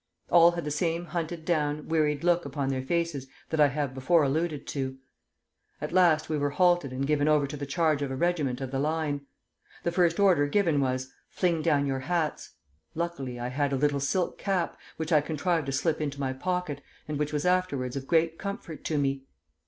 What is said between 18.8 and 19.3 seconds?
to me.